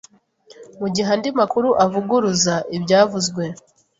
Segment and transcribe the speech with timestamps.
[0.79, 3.43] Mu gihe andi makuru avuguruza ibyavuzwe